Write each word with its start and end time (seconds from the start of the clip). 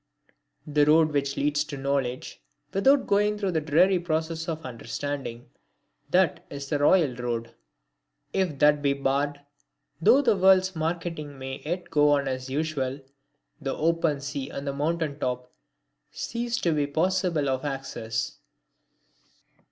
The 0.65 0.83
road 0.87 1.11
which 1.11 1.37
leads 1.37 1.63
to 1.65 1.77
knowledge, 1.77 2.41
without 2.73 3.05
going 3.05 3.37
through 3.37 3.51
the 3.51 3.61
dreary 3.61 3.99
process 3.99 4.49
of 4.49 4.65
understanding, 4.65 5.51
that 6.09 6.43
is 6.49 6.69
the 6.69 6.79
royal 6.79 7.15
road. 7.17 7.53
If 8.33 8.57
that 8.57 8.81
be 8.81 8.93
barred, 8.93 9.41
though 10.01 10.23
the 10.23 10.35
world's 10.35 10.75
marketing 10.75 11.37
may 11.37 11.61
yet 11.63 11.91
go 11.91 12.13
on 12.13 12.27
as 12.27 12.49
usual, 12.49 12.99
the 13.61 13.75
open 13.75 14.21
sea 14.21 14.49
and 14.49 14.65
the 14.65 14.73
mountain 14.73 15.19
top 15.19 15.51
cease 16.09 16.57
to 16.61 16.71
be 16.71 16.87
possible 16.87 17.47
of 17.47 17.63
access. 17.63 18.39